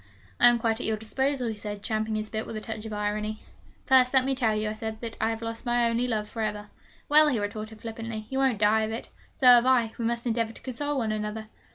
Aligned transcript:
'I 0.39 0.47
am 0.47 0.57
quite 0.57 0.79
at 0.79 0.87
your 0.87 0.97
disposal,' 0.97 1.47
he 1.49 1.55
said, 1.55 1.83
champing 1.83 2.15
his 2.15 2.31
bit 2.31 2.47
with 2.47 2.55
a 2.55 2.59
touch 2.59 2.85
of 2.85 2.91
irony. 2.91 3.43
'First, 3.85 4.15
let 4.15 4.25
me 4.25 4.33
tell 4.33 4.55
you,' 4.55 4.67
I 4.71 4.73
said, 4.73 4.99
'that 4.99 5.15
I 5.21 5.29
have 5.29 5.43
lost 5.43 5.63
my 5.63 5.87
only 5.87 6.07
love 6.07 6.27
for 6.27 6.41
ever.' 6.41 6.71
'Well,' 7.07 7.27
he 7.27 7.37
retorted 7.37 7.81
flippantly, 7.81 8.25
'you 8.31 8.39
won't 8.39 8.57
die 8.57 8.81
of 8.81 8.91
it. 8.91 9.09
So 9.35 9.45
have 9.45 9.67
I. 9.67 9.91
We 9.99 10.05
must 10.05 10.25
endeavour 10.25 10.53
to 10.53 10.61
console 10.63 10.97
one 10.97 11.11
another!' 11.11 11.49